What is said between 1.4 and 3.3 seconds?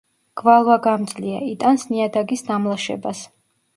იტანს ნიადაგის დამლაშებას.